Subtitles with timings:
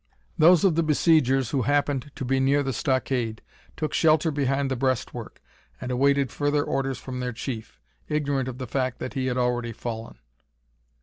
[0.35, 3.39] Those of the besiegers who happened to be near the stockade
[3.77, 5.43] took shelter behind the breast work,
[5.79, 9.73] and awaited further orders from their chief ignorant of the fact that he had already
[9.73, 10.17] fallen.